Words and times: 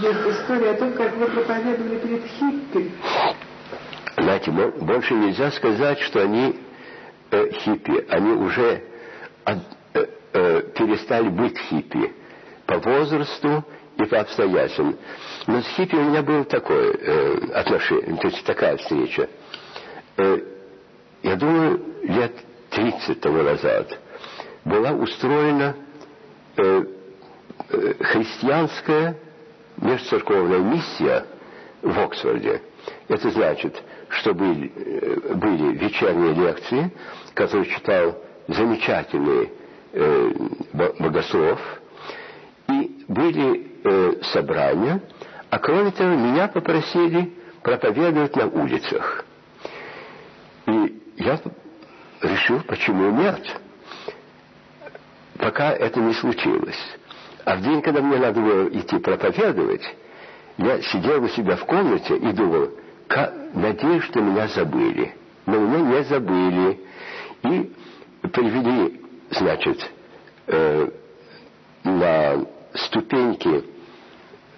есть 0.00 0.40
история 0.40 0.70
о 0.70 0.74
том, 0.74 0.92
как 0.92 1.16
вы 1.16 1.26
проповедовали 1.26 1.98
перед 1.98 2.24
хиппи. 2.26 2.92
Знаете, 4.16 4.50
больше 4.50 5.14
нельзя 5.14 5.50
сказать, 5.52 6.00
что 6.00 6.22
они 6.22 6.58
э, 7.30 7.50
хиппи. 7.52 8.06
Они 8.08 8.32
уже 8.32 8.82
от, 9.44 9.58
э, 9.94 10.06
э, 10.32 10.62
перестали 10.74 11.28
быть 11.28 11.58
хиппи 11.58 12.12
по 12.66 12.78
возрасту 12.78 13.64
и 13.96 14.04
по 14.04 14.20
обстоятельствам. 14.20 14.96
Но 15.46 15.62
с 15.62 15.66
хиппи 15.76 15.94
у 15.94 16.04
меня 16.04 16.22
было 16.22 16.44
такое 16.44 16.92
э, 16.92 17.50
отношение, 17.54 18.16
то 18.16 18.28
есть 18.28 18.44
такая 18.44 18.76
встреча. 18.76 19.28
Э, 20.16 20.38
я 21.22 21.36
думаю, 21.36 21.82
лет 22.02 22.32
30 22.70 23.20
тому 23.20 23.42
назад 23.42 23.98
была 24.64 24.92
устроена 24.92 25.76
э, 26.56 26.84
э, 27.70 27.94
христианская 28.00 29.16
межцерковная 29.78 30.60
миссия 30.60 31.26
в 31.82 31.98
Оксфорде. 31.98 32.62
Это 33.08 33.30
значит, 33.30 33.82
что 34.08 34.34
были, 34.34 34.72
э, 34.74 35.34
были 35.34 35.76
вечерние 35.76 36.34
лекции, 36.34 36.90
которые 37.34 37.70
читал 37.70 38.18
замечательный 38.48 39.52
э, 39.92 40.30
богослов, 40.72 41.60
и 42.68 43.04
были 43.08 43.70
э, 43.84 44.22
собрания, 44.32 45.02
а 45.50 45.58
кроме 45.58 45.90
того, 45.90 46.14
меня 46.14 46.48
попросили 46.48 47.32
проповедовать 47.62 48.36
на 48.36 48.46
улицах. 48.46 49.24
И 50.66 51.02
я 51.16 51.40
решил, 52.22 52.60
почему 52.62 53.10
нет, 53.10 53.40
пока 55.38 55.72
это 55.72 56.00
не 56.00 56.14
случилось. 56.14 56.98
А 57.46 57.54
в 57.54 57.62
день, 57.62 57.80
когда 57.80 58.02
мне 58.02 58.18
надо 58.18 58.40
было 58.40 58.66
идти 58.70 58.98
проповедовать, 58.98 59.82
я 60.58 60.82
сидел 60.82 61.22
у 61.22 61.28
себя 61.28 61.54
в 61.54 61.64
комнате 61.64 62.16
и 62.16 62.32
думал, 62.32 62.70
надеюсь, 63.54 64.02
что 64.02 64.20
меня 64.20 64.48
забыли. 64.48 65.14
Но 65.46 65.60
меня 65.60 65.78
не 65.78 66.04
забыли. 66.04 66.80
И 67.44 67.72
привели, 68.32 69.00
значит, 69.30 69.78
э, 70.48 70.88
на 71.84 72.46
ступеньки 72.74 73.64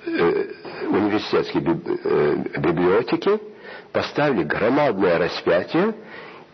э, 0.07 0.45
университетской 0.89 1.61
э, 1.61 2.37
библиотеки, 2.59 3.39
поставили 3.93 4.45
громадное 4.45 5.19
распятие, 5.19 5.95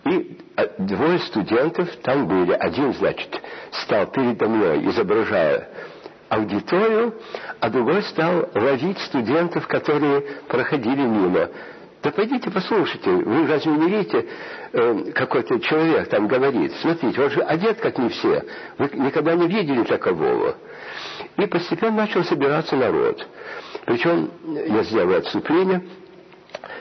и 0.05 0.39
а, 0.57 0.67
двое 0.79 1.21
студентов 1.21 1.89
там 2.03 2.27
были. 2.27 2.53
Один, 2.55 2.93
значит, 2.95 3.41
стал 3.71 4.09
передо 4.09 4.49
мной, 4.49 4.85
изображая 4.91 5.69
аудиторию, 6.35 7.15
а 7.61 7.71
другой 7.71 8.03
стал 8.05 8.49
ловить 8.55 8.99
студентов, 8.99 9.67
которые 9.67 10.21
проходили 10.49 11.03
мимо. 11.03 11.49
Да 12.03 12.11
пойдите 12.11 12.51
послушайте, 12.51 13.11
вы 13.11 13.47
разве 13.47 13.73
не 13.73 13.89
видите, 13.89 14.27
э, 14.73 15.12
какой-то 15.15 15.59
человек 15.61 16.09
там 16.11 16.29
говорит, 16.29 16.73
смотрите, 16.83 17.23
он 17.23 17.31
же 17.31 17.41
одет 17.41 17.81
как 17.81 17.97
не 17.97 18.11
все, 18.11 18.45
вы 18.77 18.91
никогда 18.93 19.35
не 19.35 19.49
видели 19.49 19.85
такового. 19.85 20.57
И 21.39 21.47
постепенно 21.47 21.97
начал 21.97 22.23
собираться 22.25 22.77
народ. 22.77 23.27
Причем, 23.87 24.31
я 24.45 24.83
сделал 24.83 25.15
отступление, 25.15 25.83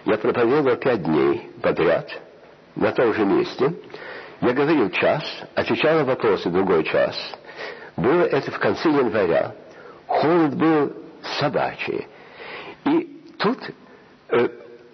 я 0.06 0.18
проповедовал 0.18 0.76
пять 0.76 1.04
дней 1.04 1.50
подряд 1.62 2.09
на 2.76 2.92
том 2.92 3.14
же 3.14 3.24
месте. 3.24 3.74
Я 4.42 4.52
говорил 4.52 4.90
час, 4.90 5.24
отвечал 5.56 6.00
на 6.00 6.04
вопросы 6.04 6.50
другой 6.50 6.84
час. 6.84 7.16
Было 7.95 8.23
это 8.23 8.52
в 8.52 8.59
конце 8.59 8.89
января. 8.89 9.53
Холод 10.08 10.55
был 10.55 10.94
собачий. 11.39 12.08
И 12.85 13.22
тут 13.38 13.57
э, 14.29 14.50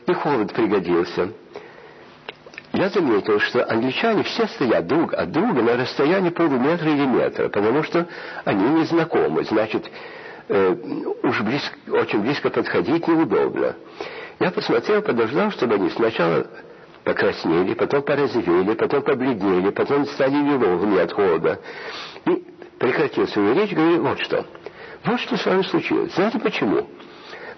и 0.05 0.13
холод 0.13 0.53
пригодился. 0.53 1.29
Я 2.73 2.89
заметил, 2.89 3.39
что 3.39 3.65
англичане 3.69 4.23
все 4.23 4.47
стоят 4.47 4.85
друг 4.85 5.13
от 5.13 5.31
друга 5.31 5.61
на 5.61 5.75
расстоянии 5.75 6.29
полуметра 6.29 6.89
или 6.89 7.05
метра, 7.05 7.49
потому 7.49 7.83
что 7.83 8.07
они 8.45 8.63
не 8.69 8.85
знакомы. 8.85 9.43
Значит, 9.43 9.89
э, 10.49 10.75
уж 11.23 11.41
близко, 11.41 11.75
очень 11.91 12.21
близко 12.21 12.49
подходить 12.49 13.07
неудобно. 13.07 13.75
Я 14.39 14.51
посмотрел, 14.51 15.01
подождал, 15.01 15.51
чтобы 15.51 15.75
они 15.75 15.89
сначала 15.89 16.45
покраснели, 17.03 17.73
потом 17.73 18.03
порозовели, 18.03 18.73
потом 18.75 19.01
побледнели, 19.01 19.71
потом 19.71 20.05
стали 20.05 20.35
лиловыми 20.35 20.99
от 20.99 21.11
холода. 21.11 21.59
И 22.25 22.43
прекратил 22.79 23.27
свою 23.27 23.53
речь, 23.53 23.73
говорит, 23.73 23.99
вот 23.99 24.19
что. 24.21 24.45
Вот 25.03 25.19
что 25.19 25.37
с 25.37 25.45
вами 25.45 25.61
случилось. 25.63 26.13
Знаете 26.15 26.39
почему? 26.39 26.89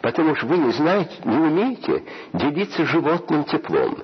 Потому 0.01 0.35
что 0.35 0.47
вы 0.47 0.57
не 0.57 0.71
знаете, 0.71 1.13
не 1.23 1.37
умеете 1.37 2.03
делиться 2.33 2.85
животным 2.85 3.43
теплом. 3.45 3.99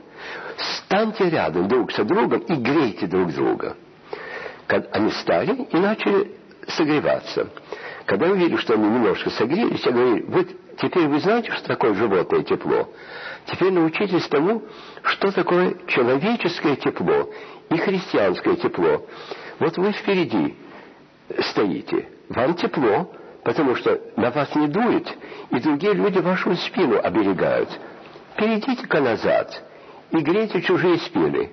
Станьте 0.57 1.29
рядом 1.29 1.67
друг 1.67 1.91
со 1.91 2.03
другом 2.03 2.39
и 2.41 2.53
грейте 2.55 3.07
друг 3.07 3.33
друга. 3.33 3.75
Они 4.67 5.11
стали 5.11 5.67
и 5.71 5.77
начали 5.77 6.31
согреваться. 6.67 7.49
Когда 8.05 8.27
увидели, 8.27 8.57
что 8.57 8.73
они 8.73 8.87
немножко 8.87 9.29
согрелись, 9.31 9.85
я 9.85 9.91
говорю, 9.91 10.25
вот 10.27 10.47
теперь 10.77 11.07
вы 11.07 11.19
знаете, 11.19 11.51
что 11.51 11.67
такое 11.67 11.93
животное 11.93 12.43
тепло? 12.43 12.89
Теперь 13.45 13.71
научитесь 13.71 14.27
тому, 14.27 14.63
что 15.03 15.31
такое 15.31 15.75
человеческое 15.87 16.75
тепло 16.75 17.29
и 17.69 17.77
христианское 17.77 18.55
тепло. 18.57 19.05
Вот 19.59 19.77
вы 19.77 19.91
впереди 19.93 20.55
стоите, 21.51 22.07
вам 22.29 22.55
тепло, 22.55 23.11
потому 23.43 23.75
что 23.75 23.99
на 24.15 24.31
вас 24.31 24.53
не 24.55 24.67
дует, 24.67 25.07
и 25.51 25.59
другие 25.59 25.93
люди 25.93 26.19
вашу 26.19 26.55
спину 26.55 26.99
оберегают. 27.01 27.69
Перейдите-ка 28.35 29.01
назад 29.01 29.63
и 30.11 30.17
грейте 30.17 30.61
чужие 30.61 30.97
спины. 30.99 31.51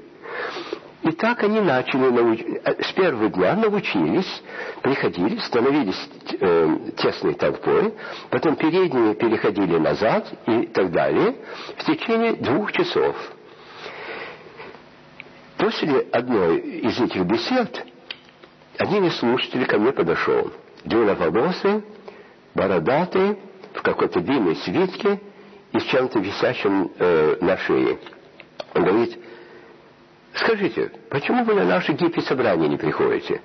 И 1.02 1.12
так 1.12 1.42
они 1.42 1.60
начали 1.60 2.08
науч... 2.10 2.40
Э, 2.64 2.82
с 2.82 2.92
первого 2.92 3.28
дня 3.28 3.54
научились, 3.56 4.42
приходили, 4.82 5.36
становились 5.36 6.08
э, 6.40 6.76
тесной 6.96 7.34
толпой, 7.34 7.92
потом 8.30 8.56
передние 8.56 9.14
переходили 9.14 9.76
назад 9.78 10.26
и 10.46 10.66
так 10.66 10.90
далее 10.90 11.36
в 11.76 11.84
течение 11.84 12.32
двух 12.36 12.72
часов. 12.72 13.14
После 15.58 16.00
одной 16.10 16.58
из 16.58 16.98
этих 16.98 17.22
бесед 17.24 17.84
один 18.78 19.04
из 19.04 19.16
слушателей 19.16 19.66
ко 19.66 19.78
мне 19.78 19.92
подошел. 19.92 20.52
Длинноволосый, 20.84 21.84
бородатый, 22.54 23.38
в 23.72 23.82
какой-то 23.82 24.20
длинной 24.20 24.56
свитке 24.56 25.20
и 25.72 25.78
с 25.78 25.82
чем-то 25.84 26.18
висящим 26.18 26.90
э, 26.98 27.36
на 27.40 27.56
шее. 27.58 27.98
Он 28.74 28.84
говорит, 28.84 29.18
скажите, 30.34 30.92
почему 31.10 31.44
вы 31.44 31.54
на 31.54 31.64
наши 31.64 31.92
гиппи-собрания 31.92 32.68
не 32.68 32.76
приходите? 32.76 33.40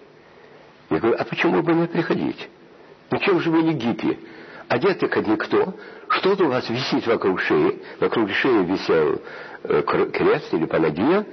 Я 0.90 1.00
говорю, 1.00 1.18
а 1.20 1.24
почему 1.24 1.62
бы 1.62 1.74
не 1.74 1.88
приходить? 1.88 2.50
Ну 3.12 3.18
чем 3.20 3.40
же 3.40 3.50
вы 3.50 3.64
не 3.64 3.74
гиппи? 3.74 4.20
Одеты 4.68 5.08
как 5.08 5.26
никто, 5.26 5.74
что-то 6.10 6.46
у 6.46 6.50
вас 6.50 6.70
висит 6.70 7.08
вокруг 7.08 7.42
шеи, 7.42 7.82
вокруг 8.00 8.30
шеи 8.32 8.64
висел 8.66 9.22
э, 9.64 9.82
крест 9.82 10.54
или 10.54 10.66
панагия, 10.66 11.26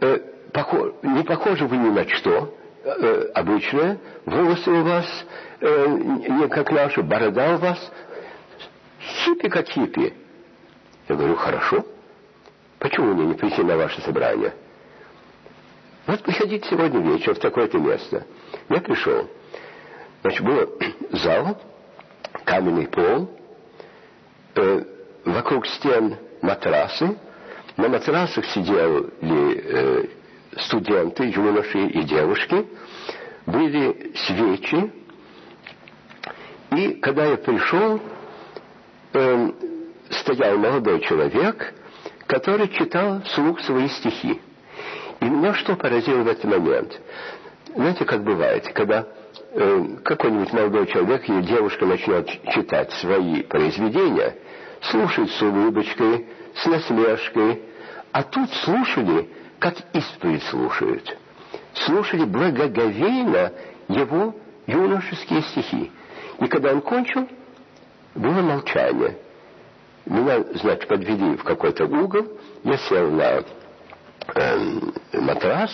э, 0.00 0.18
похож, 0.52 0.92
не 1.02 1.22
похожи 1.22 1.66
вы 1.66 1.78
ни 1.78 1.88
на 1.88 2.06
что, 2.08 2.54
э, 2.84 3.30
обычное, 3.34 3.98
волосы 4.26 4.70
у 4.70 4.82
вас 4.82 5.06
э, 5.60 5.86
не 5.88 6.48
как 6.48 6.70
наши, 6.70 7.02
борода 7.02 7.54
у 7.54 7.58
вас, 7.58 7.92
хиппи 9.00 9.48
как 9.48 9.68
хиппи. 9.68 10.12
Я 11.08 11.16
говорю, 11.16 11.36
хорошо. 11.36 11.84
Почему 12.78 13.14
мне 13.14 13.26
не 13.26 13.34
прийти 13.34 13.62
на 13.62 13.76
ваше 13.76 14.00
собрание? 14.02 14.52
Вот 16.06 16.22
приходите 16.22 16.68
сегодня 16.68 17.00
вечером 17.00 17.36
в 17.36 17.38
такое-то 17.38 17.78
место. 17.78 18.26
Я 18.68 18.80
пришел. 18.80 19.28
Значит, 20.22 20.44
был 20.44 20.78
зал, 21.12 21.58
каменный 22.44 22.86
пол, 22.88 23.30
э, 24.54 24.84
вокруг 25.24 25.66
стен 25.66 26.16
матрасы. 26.42 27.16
На 27.76 27.88
матрасах 27.88 28.44
сидели 28.46 29.10
э, 29.22 30.04
студенты, 30.58 31.24
юноши 31.24 31.86
и 31.86 32.02
девушки. 32.02 32.66
Были 33.46 34.12
свечи. 34.26 34.92
И 36.72 36.94
когда 36.94 37.26
я 37.26 37.36
пришел, 37.36 38.00
э, 39.12 39.50
стоял 40.10 40.58
молодой 40.58 41.00
человек– 41.00 41.74
который 42.26 42.68
читал 42.68 43.22
вслух 43.22 43.60
свои 43.60 43.88
стихи. 43.88 44.40
И 45.20 45.24
меня 45.24 45.54
что 45.54 45.76
поразило 45.76 46.22
в 46.22 46.28
этот 46.28 46.44
момент? 46.44 47.00
Знаете, 47.74 48.04
как 48.04 48.22
бывает, 48.22 48.70
когда 48.72 49.06
э, 49.52 49.84
какой-нибудь 50.04 50.52
молодой 50.52 50.86
человек 50.86 51.28
или 51.28 51.42
девушка 51.42 51.86
начнет 51.86 52.28
читать 52.52 52.92
свои 52.94 53.42
произведения, 53.42 54.36
слушают 54.80 55.30
с 55.30 55.42
улыбочкой, 55.42 56.26
с 56.54 56.66
насмешкой, 56.66 57.62
а 58.14 58.22
тут 58.22 58.48
слушали, 58.62 59.28
как 59.58 59.74
исповедь 59.92 60.44
слушают. 60.44 61.18
Слушали 61.74 62.24
благоговейно 62.24 63.52
его 63.88 64.36
юношеские 64.68 65.42
стихи. 65.42 65.90
И 66.38 66.46
когда 66.46 66.70
он 66.70 66.80
кончил, 66.80 67.28
было 68.14 68.40
молчание. 68.40 69.18
Меня, 70.06 70.44
значит, 70.54 70.86
подвели 70.86 71.36
в 71.36 71.42
какой-то 71.42 71.86
угол, 71.86 72.38
я 72.62 72.76
сел 72.76 73.10
на 73.10 73.42
э, 74.36 74.80
матрас, 75.14 75.72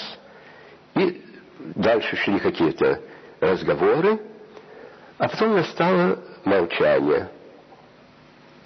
и 0.95 1.23
дальше 1.59 2.17
шли 2.17 2.39
какие-то 2.39 3.03
разговоры, 3.41 4.19
а 5.19 5.29
потом 5.29 5.57
настало 5.57 6.19
молчание. 6.47 7.29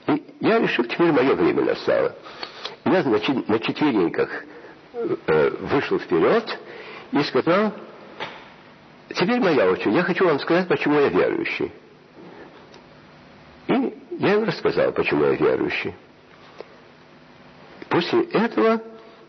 И 0.07 0.23
я 0.43 0.61
решил, 0.61 0.85
теперь 0.85 1.11
мое 1.11 1.35
время 1.35 1.65
настало. 1.65 2.15
Я, 2.85 3.03
значит, 3.03 3.49
на 3.49 3.59
четвереньках 3.59 4.45
э, 4.93 5.51
вышел 5.61 5.99
вперед 5.99 6.59
и 7.13 7.23
сказал, 7.23 7.73
теперь 9.09 9.41
моя 9.41 9.71
очередь, 9.71 9.95
я 9.95 10.03
хочу 10.03 10.27
вам 10.27 10.39
сказать, 10.39 10.69
почему 10.69 11.01
я 11.01 11.09
верующий. 11.09 11.73
И 13.69 13.99
я 14.19 14.35
им 14.35 14.45
рассказал, 14.45 14.93
почему 14.93 15.25
я 15.25 15.33
верующий. 15.33 15.95
После 17.89 18.25
этого 18.25 18.83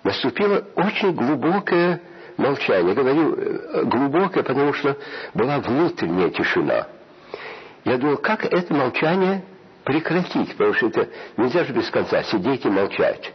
наступило 0.04 0.66
очень 0.76 1.14
глубокое 1.14 2.02
молчание. 2.36 2.94
Говорю 2.94 3.36
э, 3.36 3.84
глубокое, 3.86 4.44
потому 4.44 4.74
что 4.74 4.98
была 5.34 5.60
внутренняя 5.60 6.30
тишина. 6.30 6.88
Я 7.86 7.98
думал, 7.98 8.18
как 8.18 8.44
это 8.44 8.74
молчание 8.74 9.46
прекратить, 9.86 10.52
потому 10.52 10.74
что 10.74 10.88
это 10.88 11.10
нельзя 11.38 11.64
же 11.64 11.72
без 11.72 11.90
конца 11.90 12.24
сидеть 12.24 12.66
и 12.66 12.70
молчать. 12.70 13.32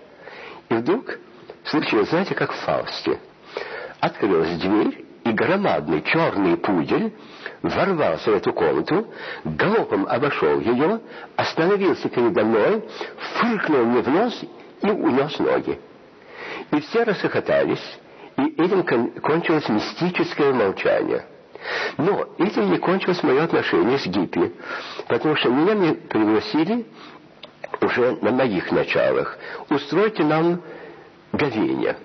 И 0.71 0.75
вдруг 0.75 1.19
случилось, 1.65 2.09
знаете, 2.09 2.35
как 2.35 2.53
в 2.53 2.57
Фаусте. 2.61 3.19
Открылась 4.01 4.57
дверь, 4.59 5.05
и 5.25 5.33
громадный 5.33 6.03
черный 6.03 6.57
пудель 6.57 7.13
ворвался 7.63 8.31
в 8.31 8.35
эту 8.35 8.53
комнату, 8.53 9.07
галопом 9.45 10.07
обошел 10.07 10.59
ее, 10.61 11.01
остановился 11.37 12.09
передо 12.09 12.45
мной, 12.45 12.83
фыркнул 13.35 13.85
мне 13.85 14.01
в 14.01 14.09
нос 14.09 14.45
и 14.81 14.91
унес 14.91 15.39
ноги. 15.39 15.79
И 16.71 16.81
все 16.81 17.03
расхохотались, 17.03 17.99
и 18.39 18.63
этим 18.63 18.83
кончилось 19.21 19.69
мистическое 19.69 20.53
молчание. 20.53 21.27
Но 21.99 22.27
этим 22.39 22.71
не 22.71 22.79
кончилось 22.79 23.23
мое 23.23 23.45
отношение 23.45 23.99
с 23.99 24.07
Гиппи, 24.07 24.55
потому 25.09 25.37
что 25.37 25.51
меня 25.51 25.75
мне 25.75 25.95
пригласили 25.95 26.87
уже 27.81 28.19
на 28.21 28.31
моих 28.31 28.71
началах. 28.73 29.39
Устройте 29.69 30.25
нам 30.25 30.63
говение. 31.33 31.97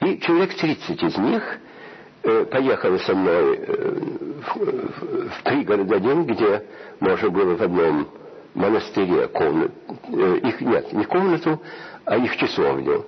И 0.00 0.18
человек 0.20 0.54
30 0.54 1.02
из 1.02 1.16
них 1.18 1.58
э, 2.22 2.44
поехали 2.46 2.98
со 2.98 3.14
мной 3.14 3.56
э, 3.56 3.94
в, 4.42 4.56
в, 4.56 5.28
в 5.30 5.42
пригород 5.44 5.90
один, 5.92 6.24
где 6.24 6.64
можно 7.00 7.30
было 7.30 7.56
в 7.56 7.62
одном 7.62 8.08
монастыре 8.54 9.28
комнату, 9.28 9.72
э, 10.08 10.38
их 10.42 10.60
нет, 10.60 10.92
не 10.92 11.04
комнату, 11.04 11.60
а 12.04 12.16
их 12.16 12.36
часовню 12.36 13.04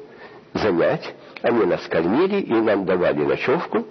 занять. 0.54 1.14
Они 1.42 1.64
нас 1.64 1.86
кормили 1.88 2.40
и 2.40 2.52
нам 2.52 2.84
давали 2.84 3.24
ночевку. 3.24 3.86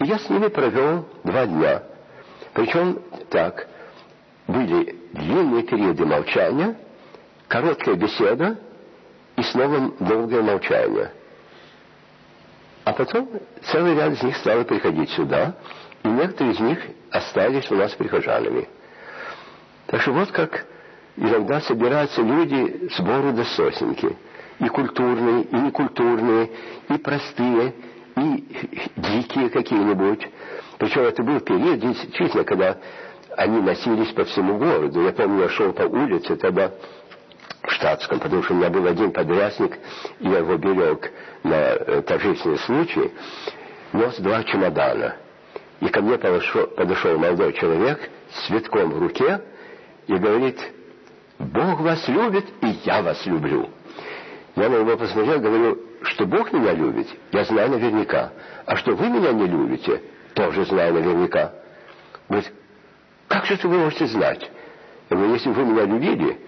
И 0.00 0.04
я 0.04 0.18
с 0.18 0.28
ними 0.28 0.48
провел 0.48 1.06
два 1.22 1.46
дня. 1.46 1.82
Причем 2.52 3.00
так, 3.30 3.66
были 4.46 4.96
длинные 5.12 5.62
периоды 5.62 6.04
молчания, 6.04 6.76
короткая 7.54 7.94
беседа 7.94 8.58
и 9.36 9.42
снова 9.44 9.92
долгое 10.00 10.42
молчание. 10.42 11.12
А 12.82 12.92
потом 12.92 13.30
целый 13.70 13.94
ряд 13.94 14.12
из 14.14 14.22
них 14.24 14.36
стали 14.38 14.64
приходить 14.64 15.10
сюда, 15.10 15.54
и 16.02 16.08
некоторые 16.08 16.54
из 16.54 16.58
них 16.58 16.80
остались 17.12 17.70
у 17.70 17.76
нас 17.76 17.92
прихожанами. 17.92 18.68
Так 19.86 20.00
что 20.00 20.10
вот 20.10 20.32
как 20.32 20.66
иногда 21.16 21.60
собираются 21.60 22.22
люди 22.22 22.88
с 22.92 22.98
бору 22.98 23.32
сосенки. 23.44 24.16
И 24.58 24.68
культурные, 24.68 25.44
и 25.44 25.54
некультурные, 25.54 26.50
и 26.88 26.98
простые, 26.98 27.72
и 28.16 28.90
дикие 28.96 29.48
какие-нибудь. 29.50 30.28
Причем 30.78 31.02
это 31.02 31.22
был 31.22 31.38
период, 31.38 31.78
действительно, 31.78 32.42
когда 32.42 32.78
они 33.36 33.60
носились 33.60 34.12
по 34.12 34.24
всему 34.24 34.58
городу. 34.58 35.02
Я 35.02 35.12
помню, 35.12 35.42
я 35.42 35.48
шел 35.50 35.72
по 35.72 35.82
улице 35.82 36.34
тогда 36.34 36.72
штатском, 37.84 38.18
потому 38.18 38.42
что 38.42 38.54
у 38.54 38.56
меня 38.56 38.70
был 38.70 38.86
один 38.86 39.12
подрясник, 39.12 39.78
и 40.18 40.28
я 40.28 40.38
его 40.38 40.56
берег 40.56 41.12
на 41.42 41.54
э, 41.54 42.02
торжественный 42.02 42.58
случай, 42.60 43.12
нес 43.92 44.16
два 44.20 44.42
чемодана. 44.44 45.16
И 45.80 45.88
ко 45.88 46.00
мне 46.00 46.16
подошел, 46.16 46.66
подошел 46.68 47.18
молодой 47.18 47.52
человек 47.52 48.08
с 48.30 48.46
цветком 48.46 48.90
в 48.90 48.98
руке 48.98 49.42
и 50.06 50.14
говорит, 50.14 50.58
Бог 51.38 51.80
вас 51.80 52.08
любит, 52.08 52.46
и 52.62 52.68
я 52.84 53.02
вас 53.02 53.24
люблю. 53.26 53.68
Я 54.56 54.70
на 54.70 54.80
него 54.80 54.96
посмотрел, 54.96 55.40
говорю, 55.40 55.78
что 56.04 56.24
Бог 56.24 56.52
меня 56.52 56.72
любит, 56.72 57.08
я 57.32 57.44
знаю 57.44 57.70
наверняка. 57.70 58.32
А 58.64 58.76
что 58.76 58.94
вы 58.94 59.10
меня 59.10 59.32
не 59.32 59.46
любите, 59.46 60.00
тоже 60.32 60.64
знаю 60.64 60.94
наверняка. 60.94 61.52
Говорит, 62.30 62.50
как 63.28 63.44
же 63.44 63.58
вы 63.64 63.76
можете 63.76 64.06
знать? 64.06 64.50
Я 65.10 65.16
говорю, 65.16 65.34
если 65.34 65.50
вы 65.50 65.64
меня 65.64 65.84
любили, 65.84 66.38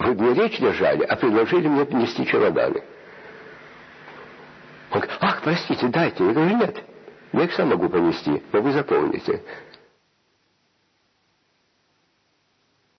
вы 0.00 0.14
мне 0.14 0.32
речь 0.32 0.58
держали, 0.58 1.04
а 1.04 1.14
предложили 1.14 1.68
мне 1.68 1.84
принести 1.84 2.26
чемоданы. 2.26 2.82
Он 4.90 5.00
говорит, 5.00 5.18
ах, 5.20 5.42
простите, 5.42 5.88
дайте. 5.88 6.24
Я 6.24 6.32
говорю, 6.32 6.56
нет, 6.56 6.82
я 7.32 7.44
их 7.44 7.52
сам 7.52 7.68
могу 7.68 7.88
понести, 7.88 8.42
но 8.50 8.60
вы 8.62 8.72
запомните. 8.72 9.42